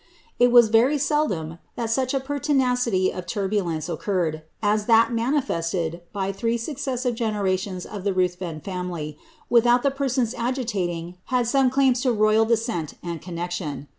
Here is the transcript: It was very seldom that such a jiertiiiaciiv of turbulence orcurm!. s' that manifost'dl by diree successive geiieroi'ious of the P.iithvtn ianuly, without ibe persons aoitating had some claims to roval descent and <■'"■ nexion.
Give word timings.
It 0.39 0.51
was 0.51 0.69
very 0.69 0.97
seldom 0.97 1.59
that 1.75 1.91
such 1.91 2.15
a 2.15 2.19
jiertiiiaciiv 2.19 3.15
of 3.15 3.27
turbulence 3.27 3.87
orcurm!. 3.87 4.41
s' 4.63 4.85
that 4.85 5.11
manifost'dl 5.11 6.01
by 6.11 6.31
diree 6.31 6.59
successive 6.59 7.13
geiieroi'ious 7.13 7.85
of 7.85 8.03
the 8.03 8.11
P.iithvtn 8.11 8.63
ianuly, 8.63 9.17
without 9.51 9.83
ibe 9.83 9.95
persons 9.95 10.33
aoitating 10.33 11.17
had 11.25 11.45
some 11.45 11.69
claims 11.69 12.01
to 12.01 12.15
roval 12.15 12.47
descent 12.47 12.95
and 13.03 13.21
<■'"■ 13.21 13.31
nexion. 13.37 13.85